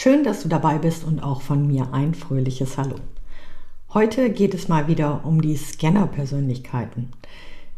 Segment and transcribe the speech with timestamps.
[0.00, 2.94] Schön, dass du dabei bist und auch von mir ein fröhliches Hallo.
[3.92, 7.08] Heute geht es mal wieder um die Scanner-Persönlichkeiten.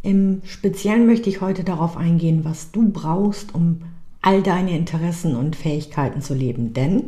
[0.03, 3.81] Im Speziellen möchte ich heute darauf eingehen, was du brauchst, um
[4.21, 6.75] all deine Interessen und Fähigkeiten zu leben.
[6.75, 7.05] Denn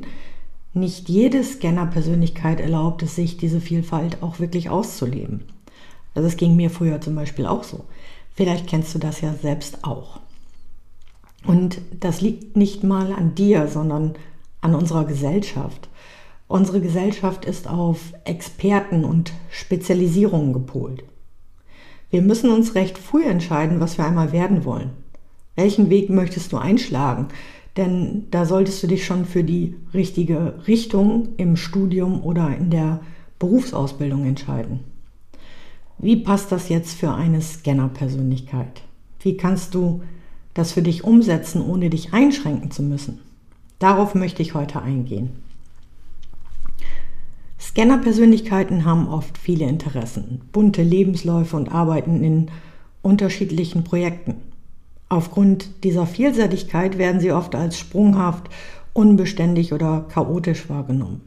[0.73, 5.43] nicht jede Scanner-Persönlichkeit erlaubt es sich, diese Vielfalt auch wirklich auszuleben.
[6.15, 7.85] Also es ging mir früher zum Beispiel auch so.
[8.35, 10.21] Vielleicht kennst du das ja selbst auch.
[11.45, 14.15] Und das liegt nicht mal an dir, sondern
[14.63, 15.91] an unserer Gesellschaft.
[16.49, 21.05] Unsere Gesellschaft ist auf Experten und Spezialisierungen gepolt.
[22.11, 24.91] Wir müssen uns recht früh entscheiden, was wir einmal werden wollen.
[25.57, 27.29] Welchen Weg möchtest du einschlagen?
[27.77, 33.01] Denn da solltest du dich schon für die richtige Richtung im Studium oder in der
[33.39, 34.81] Berufsausbildung entscheiden.
[35.99, 38.83] Wie passt das jetzt für eine Scanner-Persönlichkeit?
[39.21, 40.03] Wie kannst du
[40.53, 43.21] das für dich umsetzen, ohne dich einschränken zu müssen?
[43.83, 45.31] Darauf möchte ich heute eingehen.
[47.59, 52.49] Scanner-Persönlichkeiten haben oft viele Interessen, bunte Lebensläufe und arbeiten in
[53.03, 54.37] unterschiedlichen Projekten.
[55.09, 58.45] Aufgrund dieser Vielseitigkeit werden sie oft als sprunghaft,
[58.93, 61.23] unbeständig oder chaotisch wahrgenommen.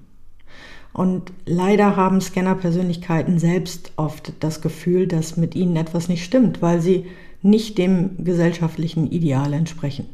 [0.93, 6.79] Und leider haben Scanner-Persönlichkeiten selbst oft das Gefühl, dass mit ihnen etwas nicht stimmt, weil
[6.79, 7.07] sie
[7.41, 10.05] nicht dem gesellschaftlichen Ideal entsprechen.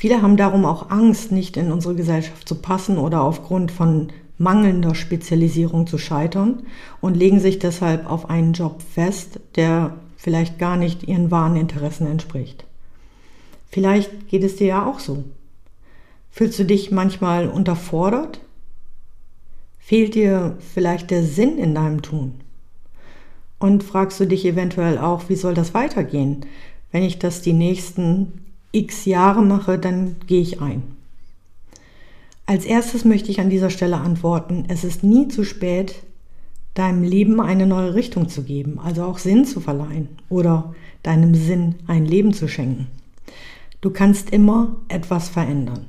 [0.00, 4.94] Viele haben darum auch Angst, nicht in unsere Gesellschaft zu passen oder aufgrund von mangelnder
[4.94, 6.62] Spezialisierung zu scheitern
[7.02, 12.06] und legen sich deshalb auf einen Job fest, der vielleicht gar nicht ihren wahren Interessen
[12.06, 12.64] entspricht.
[13.68, 15.22] Vielleicht geht es dir ja auch so.
[16.30, 18.40] Fühlst du dich manchmal unterfordert?
[19.78, 22.40] Fehlt dir vielleicht der Sinn in deinem Tun?
[23.58, 26.46] Und fragst du dich eventuell auch, wie soll das weitergehen,
[26.90, 28.39] wenn ich das die nächsten
[28.72, 30.82] x Jahre mache, dann gehe ich ein.
[32.46, 36.02] Als erstes möchte ich an dieser Stelle antworten, es ist nie zu spät,
[36.74, 41.76] deinem Leben eine neue Richtung zu geben, also auch Sinn zu verleihen oder deinem Sinn
[41.86, 42.86] ein Leben zu schenken.
[43.80, 45.86] Du kannst immer etwas verändern.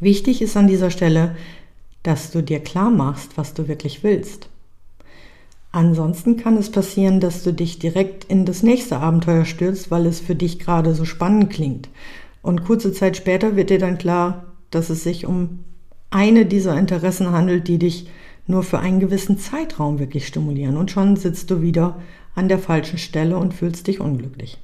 [0.00, 1.36] Wichtig ist an dieser Stelle,
[2.02, 4.48] dass du dir klar machst, was du wirklich willst.
[5.74, 10.20] Ansonsten kann es passieren, dass du dich direkt in das nächste Abenteuer stürzt, weil es
[10.20, 11.88] für dich gerade so spannend klingt.
[12.42, 15.64] Und kurze Zeit später wird dir dann klar, dass es sich um
[16.10, 18.08] eine dieser Interessen handelt, die dich
[18.46, 20.76] nur für einen gewissen Zeitraum wirklich stimulieren.
[20.76, 22.00] Und schon sitzt du wieder
[22.36, 24.58] an der falschen Stelle und fühlst dich unglücklich.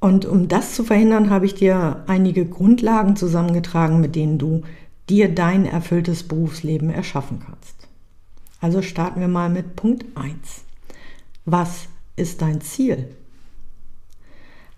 [0.00, 4.62] Und um das zu verhindern, habe ich dir einige Grundlagen zusammengetragen, mit denen du
[5.10, 7.83] dir dein erfülltes Berufsleben erschaffen kannst.
[8.64, 10.32] Also starten wir mal mit Punkt 1.
[11.44, 13.08] Was ist dein Ziel?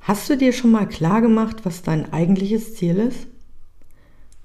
[0.00, 3.28] Hast du dir schon mal klar gemacht, was dein eigentliches Ziel ist?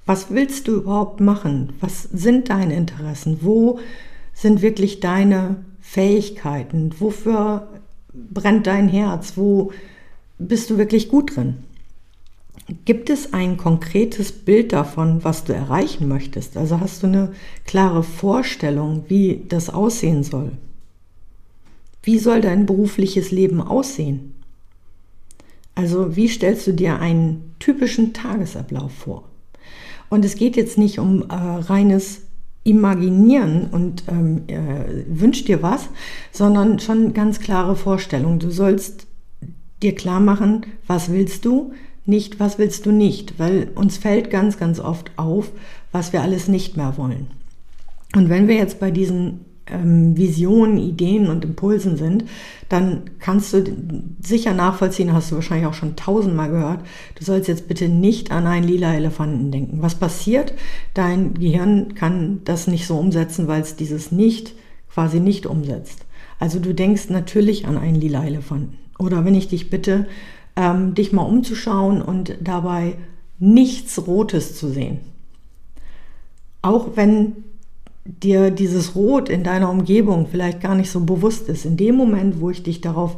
[0.05, 1.73] Was willst du überhaupt machen?
[1.79, 3.39] Was sind deine Interessen?
[3.41, 3.79] Wo
[4.35, 6.93] sind wirklich deine Fähigkeiten?
[6.99, 7.67] Wofür
[8.13, 9.37] brennt dein Herz?
[9.37, 9.71] Wo
[10.37, 11.63] bist du wirklich gut drin?
[12.85, 16.55] Gibt es ein konkretes Bild davon, was du erreichen möchtest?
[16.55, 17.33] Also hast du eine
[17.65, 20.53] klare Vorstellung, wie das aussehen soll?
[22.03, 24.33] Wie soll dein berufliches Leben aussehen?
[25.75, 29.23] Also wie stellst du dir einen typischen Tagesablauf vor?
[30.09, 32.21] Und es geht jetzt nicht um äh, reines
[32.63, 35.89] Imaginieren und ähm, äh, wünsch dir was,
[36.31, 38.39] sondern schon ganz klare Vorstellungen.
[38.39, 39.07] Du sollst
[39.81, 41.73] dir klar machen, was willst du,
[42.05, 45.51] nicht, was willst du nicht, weil uns fällt ganz, ganz oft auf,
[45.91, 47.27] was wir alles nicht mehr wollen.
[48.15, 52.25] Und wenn wir jetzt bei diesen ähm, Visionen, Ideen und Impulsen sind,
[52.69, 53.63] dann kannst du
[54.21, 56.79] sicher nachvollziehen, hast du wahrscheinlich auch schon tausendmal gehört,
[57.15, 59.81] du sollst jetzt bitte nicht an einen lila Elefanten denken.
[59.81, 60.53] Was passiert?
[60.93, 64.53] Dein Gehirn kann das nicht so umsetzen, weil es dieses nicht
[64.93, 66.05] quasi nicht umsetzt.
[66.39, 68.77] Also du denkst natürlich an einen lila Elefanten.
[68.99, 70.07] Oder wenn ich dich bitte,
[70.55, 72.95] ähm, dich mal umzuschauen und dabei
[73.39, 74.99] nichts Rotes zu sehen.
[76.61, 77.35] Auch wenn
[78.05, 82.39] dir dieses Rot in deiner Umgebung vielleicht gar nicht so bewusst ist, in dem Moment,
[82.39, 83.17] wo ich dich darauf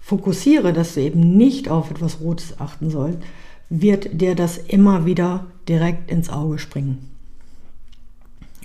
[0.00, 3.18] fokussiere, dass du eben nicht auf etwas Rotes achten sollst,
[3.68, 7.08] wird dir das immer wieder direkt ins Auge springen.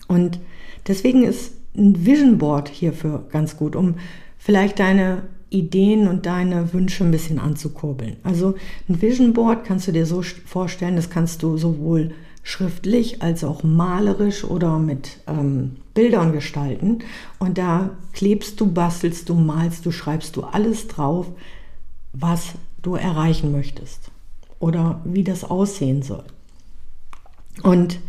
[0.08, 0.40] Und
[0.88, 3.96] deswegen ist ein Vision Board hierfür ganz gut, um
[4.38, 8.18] vielleicht deine Ideen und deine Wünsche ein bisschen anzukurbeln.
[8.24, 8.56] Also
[8.90, 12.12] ein Vision Board kannst du dir so vorstellen, das kannst du sowohl
[12.44, 17.00] schriftlich als auch malerisch oder mit ähm, Bildern gestalten.
[17.40, 21.28] Und da klebst du, bastelst du, malst du, schreibst du alles drauf,
[22.14, 24.12] was du erreichen möchtest
[24.60, 26.24] oder wie das aussehen soll.
[27.64, 28.00] Und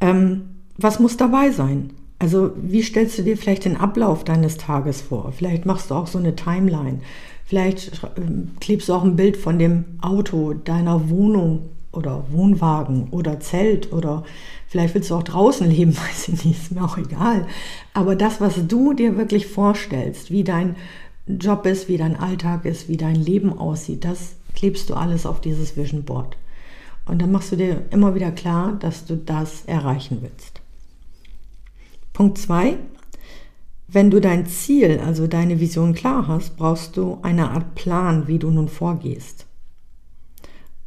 [0.00, 1.90] ähm, was muss dabei sein?
[2.24, 5.30] Also wie stellst du dir vielleicht den Ablauf deines Tages vor?
[5.32, 7.00] Vielleicht machst du auch so eine Timeline.
[7.44, 13.40] Vielleicht ähm, klebst du auch ein Bild von dem Auto, deiner Wohnung oder Wohnwagen oder
[13.40, 14.24] Zelt oder
[14.68, 17.46] vielleicht willst du auch draußen leben, weiß ich nicht, ist mir auch egal.
[17.92, 20.76] Aber das, was du dir wirklich vorstellst, wie dein
[21.26, 25.42] Job ist, wie dein Alltag ist, wie dein Leben aussieht, das klebst du alles auf
[25.42, 26.38] dieses Vision Board.
[27.04, 30.63] Und dann machst du dir immer wieder klar, dass du das erreichen willst.
[32.14, 32.76] Punkt 2.
[33.88, 38.38] Wenn du dein Ziel, also deine Vision klar hast, brauchst du eine Art Plan, wie
[38.38, 39.46] du nun vorgehst.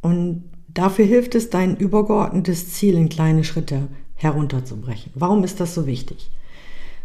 [0.00, 5.12] Und dafür hilft es, dein übergeordnetes Ziel in kleine Schritte herunterzubrechen.
[5.14, 6.30] Warum ist das so wichtig?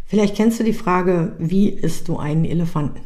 [0.06, 3.02] Vielleicht kennst du die Frage, wie isst du einen Elefanten?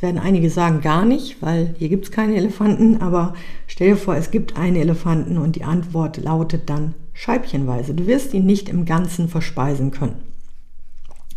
[0.00, 3.34] Es werden einige sagen gar nicht, weil hier gibt es keine Elefanten, aber
[3.66, 7.92] stell dir vor, es gibt einen Elefanten und die Antwort lautet dann scheibchenweise.
[7.92, 10.16] Du wirst ihn nicht im Ganzen verspeisen können,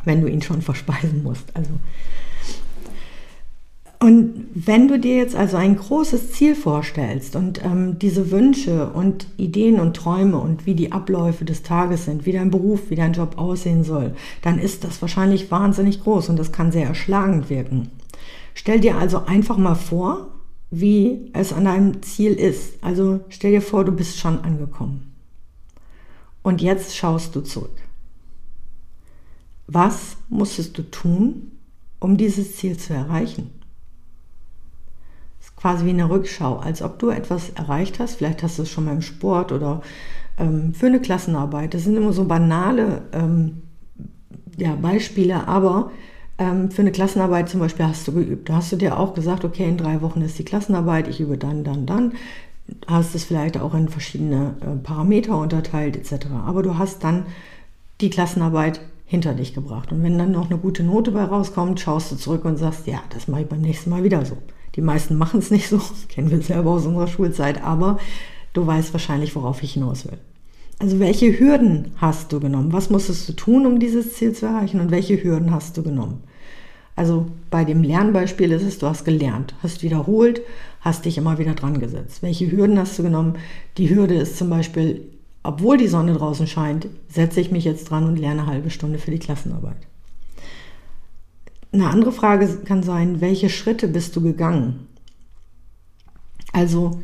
[0.06, 1.54] wenn du ihn schon verspeisen musst.
[1.54, 1.71] Also
[4.00, 9.27] und wenn du dir jetzt also ein großes Ziel vorstellst und ähm, diese Wünsche und
[9.36, 13.12] Ideen und Träume und wie die Abläufe des Tages sind, wie dein Beruf, wie dein
[13.12, 17.92] Job aussehen soll, dann ist das wahrscheinlich wahnsinnig groß und das kann sehr erschlagend wirken.
[18.53, 20.27] Stell dir also einfach mal vor,
[20.71, 22.83] wie es an deinem Ziel ist.
[22.83, 25.13] Also stell dir vor, du bist schon angekommen.
[26.41, 27.77] Und jetzt schaust du zurück.
[29.67, 31.51] Was musstest du tun,
[32.00, 33.51] um dieses Ziel zu erreichen?
[35.39, 38.15] Das ist quasi wie eine Rückschau, als ob du etwas erreicht hast.
[38.15, 39.81] Vielleicht hast du es schon mal im Sport oder
[40.38, 41.73] ähm, für eine Klassenarbeit.
[41.73, 43.61] Das sind immer so banale ähm,
[44.57, 45.91] ja, Beispiele, aber
[46.38, 48.50] ähm, für eine Klassenarbeit zum Beispiel hast du geübt.
[48.50, 51.38] Da hast du dir auch gesagt, okay, in drei Wochen ist die Klassenarbeit, ich übe
[51.38, 52.13] dann, dann, dann
[52.88, 56.27] hast es vielleicht auch in verschiedene äh, Parameter unterteilt etc.
[56.45, 57.25] Aber du hast dann
[58.01, 59.91] die Klassenarbeit hinter dich gebracht.
[59.91, 63.01] Und wenn dann noch eine gute Note bei rauskommt, schaust du zurück und sagst, ja,
[63.09, 64.38] das mache ich beim nächsten Mal wieder so.
[64.75, 65.79] Die meisten machen es nicht so,
[66.09, 68.00] kennen wir selber aus unserer Schulzeit, aber
[68.53, 70.18] du weißt wahrscheinlich, worauf ich hinaus will.
[70.80, 72.74] Also welche Hürden hast du genommen?
[72.74, 74.80] Was musstest du tun, um dieses Ziel zu erreichen?
[74.80, 76.24] Und welche Hürden hast du genommen?
[76.96, 80.42] Also bei dem Lernbeispiel ist es, du hast gelernt, hast wiederholt,
[80.81, 82.22] hast dich immer wieder dran gesetzt.
[82.22, 83.38] Welche Hürden hast du genommen?
[83.78, 85.10] Die Hürde ist zum Beispiel,
[85.42, 89.00] obwohl die Sonne draußen scheint, setze ich mich jetzt dran und lerne eine halbe Stunde
[89.00, 89.88] für die Klassenarbeit.
[91.72, 94.88] Eine andere Frage kann sein, welche Schritte bist du gegangen?
[96.52, 97.02] Also,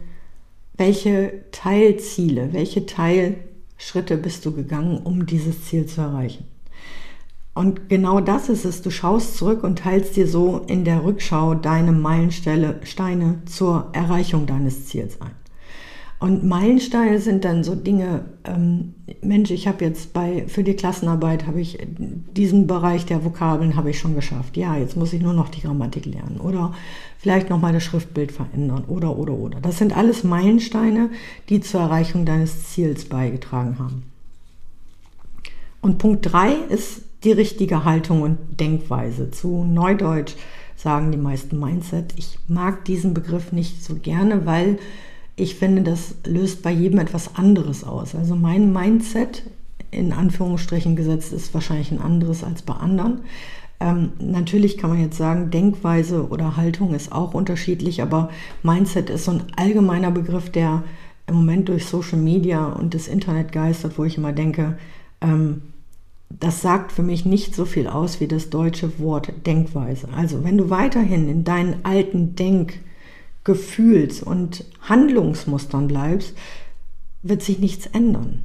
[0.77, 2.85] welche Teilziele, welche
[3.79, 6.45] Teilschritte bist du gegangen, um dieses Ziel zu erreichen?
[7.53, 8.81] Und genau das ist es.
[8.81, 14.87] Du schaust zurück und teilst dir so in der Rückschau deine Meilensteine zur Erreichung deines
[14.87, 15.31] Ziels ein.
[16.19, 21.47] Und Meilensteine sind dann so Dinge, ähm, Mensch, ich habe jetzt bei für die Klassenarbeit
[21.47, 21.77] habe ich
[22.35, 24.57] diesen Bereich der Vokabeln habe ich schon geschafft.
[24.57, 26.73] Ja, jetzt muss ich nur noch die Grammatik lernen oder
[27.17, 29.61] vielleicht noch mal das Schriftbild verändern oder oder oder.
[29.61, 31.09] Das sind alles Meilensteine,
[31.47, 34.03] die zur Erreichung deines Ziels beigetragen haben.
[35.81, 39.31] Und Punkt 3 ist die richtige Haltung und Denkweise.
[39.31, 40.35] Zu Neudeutsch
[40.75, 42.13] sagen die meisten Mindset.
[42.17, 44.79] Ich mag diesen Begriff nicht so gerne, weil
[45.39, 48.15] ich finde, das löst bei jedem etwas anderes aus.
[48.15, 49.43] Also mein Mindset
[49.91, 53.21] in Anführungsstrichen gesetzt ist wahrscheinlich ein anderes als bei anderen.
[53.79, 58.29] Ähm, natürlich kann man jetzt sagen, Denkweise oder Haltung ist auch unterschiedlich, aber
[58.61, 60.83] Mindset ist so ein allgemeiner Begriff, der
[61.27, 64.77] im Moment durch Social Media und das Internet geistert, wo ich immer denke,
[65.21, 65.61] ähm,
[66.29, 70.09] das sagt für mich nicht so viel aus wie das deutsche Wort Denkweise.
[70.15, 72.79] Also wenn du weiterhin in deinen alten Denk-,
[73.49, 76.35] Gefühls- und Handlungsmustern bleibst,
[77.23, 78.43] wird sich nichts ändern.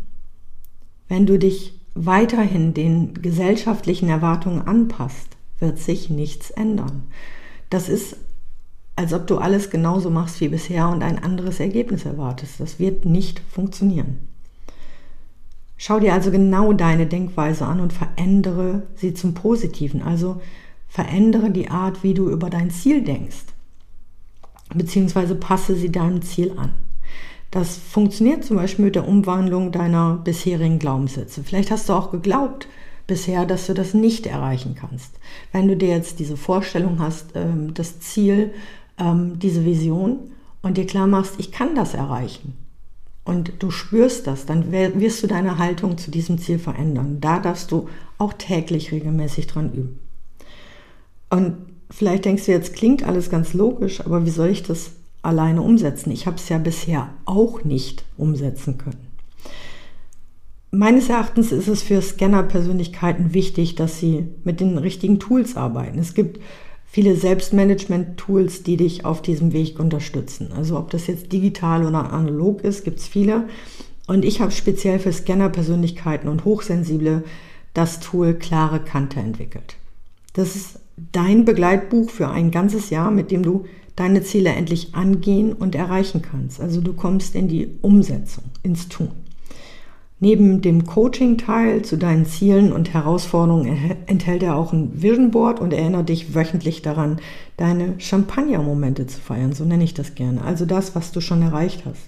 [1.09, 7.03] Wenn du dich weiterhin den gesellschaftlichen Erwartungen anpasst, wird sich nichts ändern.
[7.69, 8.17] Das ist,
[8.97, 12.59] als ob du alles genauso machst wie bisher und ein anderes Ergebnis erwartest.
[12.59, 14.21] Das wird nicht funktionieren.
[15.77, 20.01] Schau dir also genau deine Denkweise an und verändere sie zum Positiven.
[20.01, 20.41] Also
[20.89, 23.53] verändere die Art, wie du über dein Ziel denkst,
[24.75, 26.75] beziehungsweise passe sie deinem Ziel an.
[27.51, 31.45] Das funktioniert zum Beispiel mit der Umwandlung deiner bisherigen Glaubenssätze.
[31.45, 32.67] Vielleicht hast du auch geglaubt
[33.07, 35.19] bisher, dass du das nicht erreichen kannst.
[35.53, 38.53] Wenn du dir jetzt diese Vorstellung hast, ähm, das Ziel,
[38.99, 42.57] ähm, diese Vision und dir klar machst, ich kann das erreichen
[43.25, 47.19] und du spürst das, dann wirst du deine Haltung zu diesem Ziel verändern.
[47.21, 47.89] Da darfst du
[48.19, 49.99] auch täglich regelmäßig dran üben.
[51.31, 51.57] Und
[51.95, 54.93] vielleicht denkst du jetzt, klingt alles ganz logisch, aber wie soll ich das
[55.25, 56.11] alleine umsetzen.
[56.11, 59.09] Ich habe es ja bisher auch nicht umsetzen können.
[60.71, 65.99] Meines Erachtens ist es für Scanner-Persönlichkeiten wichtig, dass sie mit den richtigen Tools arbeiten.
[65.99, 66.41] Es gibt
[66.85, 70.51] viele Selbstmanagement-Tools, die dich auf diesem Weg unterstützen.
[70.55, 73.45] Also ob das jetzt digital oder analog ist, gibt es viele.
[74.07, 77.23] Und ich habe speziell für Scanner-Persönlichkeiten und Hochsensible
[77.73, 79.77] das Tool Klare Kante entwickelt.
[80.35, 80.81] Das ist
[81.13, 83.65] dein Begleitbuch für ein ganzes Jahr, mit dem du
[83.97, 86.61] deine Ziele endlich angehen und erreichen kannst.
[86.61, 89.11] Also du kommst in die Umsetzung, ins Tun.
[90.21, 95.73] Neben dem Coaching-Teil zu deinen Zielen und Herausforderungen enthält er auch ein Vision Board und
[95.73, 97.19] erinnert dich wöchentlich daran,
[97.57, 100.43] deine Champagner-Momente zu feiern, so nenne ich das gerne.
[100.43, 102.03] Also das, was du schon erreicht hast.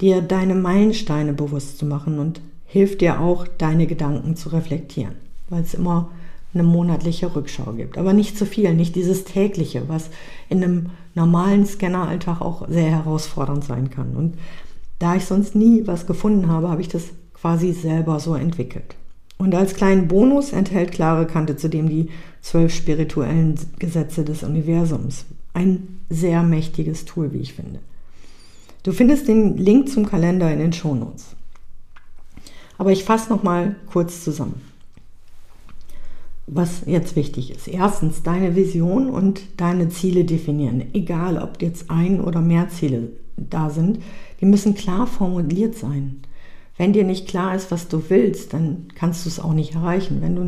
[0.00, 5.14] Dir deine Meilensteine bewusst zu machen und hilft dir auch, deine Gedanken zu reflektieren,
[5.48, 6.10] weil es immer
[6.58, 7.98] eine monatliche Rückschau gibt.
[7.98, 10.10] Aber nicht zu viel, nicht dieses tägliche, was
[10.48, 14.16] in einem normalen Scanneralltag auch sehr herausfordernd sein kann.
[14.16, 14.34] Und
[14.98, 18.96] da ich sonst nie was gefunden habe, habe ich das quasi selber so entwickelt.
[19.38, 22.08] Und als kleinen Bonus enthält klare Kante zudem die
[22.40, 25.26] zwölf spirituellen Gesetze des Universums.
[25.52, 27.80] Ein sehr mächtiges Tool, wie ich finde.
[28.82, 31.36] Du findest den Link zum Kalender in den Shownotes.
[32.78, 34.65] Aber ich fasse noch mal kurz zusammen
[36.46, 37.66] was jetzt wichtig ist.
[37.66, 40.84] Erstens deine Vision und deine Ziele definieren.
[40.94, 43.98] Egal, ob jetzt ein oder mehr Ziele da sind,
[44.40, 46.20] die müssen klar formuliert sein.
[46.78, 50.18] Wenn dir nicht klar ist, was du willst, dann kannst du es auch nicht erreichen.
[50.20, 50.44] Wenn du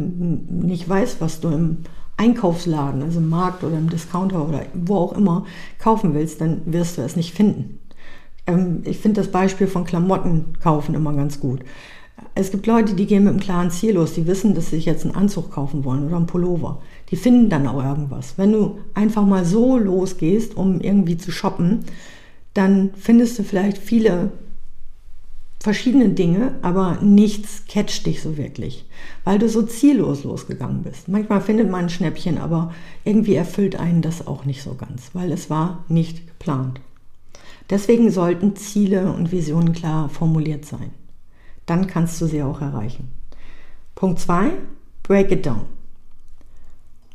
[0.65, 1.79] nicht weißt, was du im
[2.17, 5.47] Einkaufsladen, also im Markt oder im Discounter oder wo auch immer
[5.79, 7.79] kaufen willst, dann wirst du es nicht finden.
[8.47, 11.61] Ähm, ich finde das Beispiel von Klamotten kaufen immer ganz gut.
[12.35, 14.87] Es gibt Leute, die gehen mit einem klaren Ziel los, die wissen, dass sie sich
[14.87, 16.81] jetzt einen Anzug kaufen wollen oder einen Pullover.
[17.11, 18.35] Die finden dann auch irgendwas.
[18.37, 21.81] Wenn du einfach mal so losgehst, um irgendwie zu shoppen,
[22.55, 24.31] dann findest du vielleicht viele
[25.61, 28.85] verschiedene Dinge, aber nichts catcht dich so wirklich,
[29.25, 31.09] weil du so ziellos losgegangen bist.
[31.09, 32.73] Manchmal findet man ein Schnäppchen, aber
[33.05, 36.81] irgendwie erfüllt einen das auch nicht so ganz, weil es war nicht geplant.
[37.71, 40.91] Deswegen sollten Ziele und Visionen klar formuliert sein
[41.69, 43.11] dann kannst du sie auch erreichen.
[43.95, 44.51] Punkt 2,
[45.03, 45.63] break it down.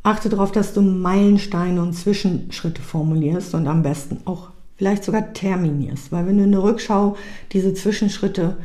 [0.03, 6.11] Achte darauf, dass du Meilensteine und Zwischenschritte formulierst und am besten auch vielleicht sogar terminierst.
[6.11, 7.15] Weil wenn du in der Rückschau
[7.53, 8.57] diese Zwischenschritte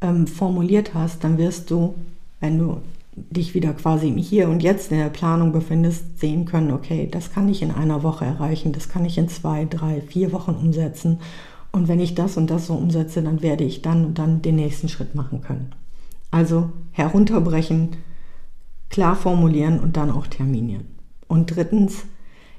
[0.00, 1.94] ähm, formuliert hast, dann wirst du,
[2.40, 2.80] wenn du
[3.30, 7.32] dich wieder quasi im Hier und Jetzt in der Planung befindest, sehen können, okay, das
[7.32, 11.18] kann ich in einer Woche erreichen, das kann ich in zwei, drei, vier Wochen umsetzen
[11.78, 14.56] und wenn ich das und das so umsetze, dann werde ich dann und dann den
[14.56, 15.70] nächsten Schritt machen können.
[16.32, 17.90] Also herunterbrechen,
[18.90, 20.86] klar formulieren und dann auch terminieren.
[21.28, 22.04] Und drittens,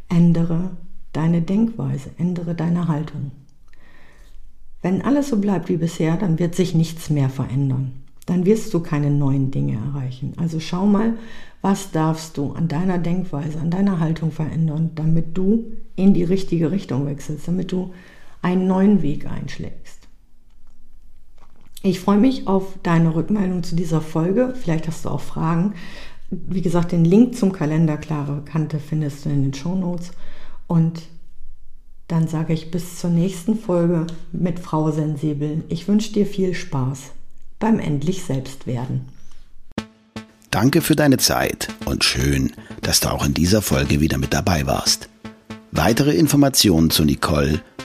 [0.08, 0.72] ändere
[1.12, 3.32] deine Denkweise, ändere deine Haltung.
[4.82, 7.92] Wenn alles so bleibt wie bisher, dann wird sich nichts mehr verändern.
[8.26, 10.32] Dann wirst du keine neuen Dinge erreichen.
[10.38, 11.18] Also schau mal,
[11.62, 16.72] was darfst du an deiner Denkweise, an deiner Haltung verändern, damit du in die richtige
[16.72, 17.92] Richtung wechselst, damit du
[18.42, 20.00] einen neuen Weg einschlägst.
[21.82, 24.54] Ich freue mich auf deine Rückmeldung zu dieser Folge.
[24.62, 25.76] Vielleicht hast du auch Fragen.
[26.30, 30.12] Wie gesagt, den Link zum Kalender Klare Kante findest du in den Show Notes.
[30.68, 31.04] Und
[32.10, 35.64] dann sage ich bis zur nächsten Folge mit Frau Sensibel.
[35.70, 37.12] Ich wünsche dir viel Spaß
[37.60, 39.08] beim endlich Selbstwerden.
[40.52, 44.66] Danke für deine Zeit und schön, dass du auch in dieser Folge wieder mit dabei
[44.66, 45.08] warst.
[45.72, 47.62] Weitere Informationen zu Nicole